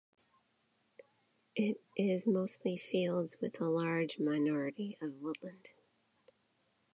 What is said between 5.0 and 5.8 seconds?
woodland.